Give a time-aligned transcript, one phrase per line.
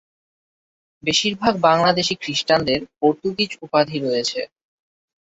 [1.03, 4.41] বেশিরভাগ বাংলাদেশী খ্রিস্টানদের পর্তুগিজ উপাধি রয়েছে।